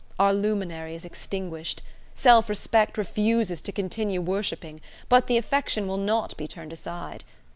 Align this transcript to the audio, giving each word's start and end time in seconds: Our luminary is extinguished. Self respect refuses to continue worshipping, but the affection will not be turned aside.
Our 0.17 0.33
luminary 0.33 0.95
is 0.95 1.05
extinguished. 1.05 1.83
Self 2.15 2.49
respect 2.49 2.97
refuses 2.97 3.61
to 3.61 3.71
continue 3.71 4.19
worshipping, 4.19 4.81
but 5.09 5.27
the 5.27 5.37
affection 5.37 5.85
will 5.87 5.97
not 5.99 6.35
be 6.37 6.47
turned 6.47 6.73
aside. 6.73 7.23